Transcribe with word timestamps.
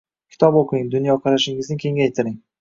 Kitob 0.35 0.55
oʻqing, 0.61 0.87
dunyoqarashingizni 0.95 1.79
kengaytiring. 1.85 2.35